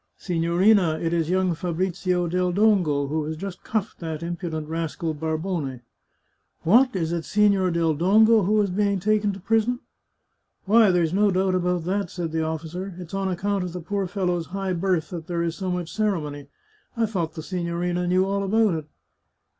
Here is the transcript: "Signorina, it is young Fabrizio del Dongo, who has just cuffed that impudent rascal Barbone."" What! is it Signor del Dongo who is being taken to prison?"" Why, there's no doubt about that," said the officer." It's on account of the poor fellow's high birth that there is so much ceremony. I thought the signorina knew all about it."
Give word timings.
"Signorina, 0.29 0.97
it 0.99 1.13
is 1.13 1.29
young 1.29 1.53
Fabrizio 1.53 2.25
del 2.27 2.51
Dongo, 2.51 3.05
who 3.07 3.23
has 3.25 3.37
just 3.37 3.63
cuffed 3.63 3.99
that 3.99 4.23
impudent 4.23 4.67
rascal 4.67 5.13
Barbone."" 5.13 5.81
What! 6.63 6.95
is 6.95 7.13
it 7.13 7.23
Signor 7.23 7.69
del 7.69 7.93
Dongo 7.93 8.41
who 8.47 8.59
is 8.63 8.71
being 8.71 8.99
taken 8.99 9.31
to 9.31 9.39
prison?"" 9.39 9.79
Why, 10.65 10.89
there's 10.89 11.13
no 11.13 11.29
doubt 11.29 11.53
about 11.53 11.83
that," 11.83 12.09
said 12.09 12.31
the 12.31 12.41
officer." 12.43 12.95
It's 12.97 13.13
on 13.13 13.27
account 13.27 13.63
of 13.63 13.73
the 13.73 13.79
poor 13.79 14.07
fellow's 14.07 14.47
high 14.47 14.73
birth 14.73 15.11
that 15.11 15.27
there 15.27 15.43
is 15.43 15.55
so 15.55 15.69
much 15.69 15.93
ceremony. 15.93 16.47
I 16.97 17.05
thought 17.05 17.35
the 17.35 17.43
signorina 17.43 18.07
knew 18.07 18.25
all 18.25 18.41
about 18.41 18.73
it." 18.73 18.85